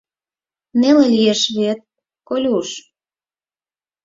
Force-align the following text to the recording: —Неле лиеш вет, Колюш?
—Неле 0.79 1.05
лиеш 1.15 1.41
вет, 1.57 1.79
Колюш? 2.27 2.69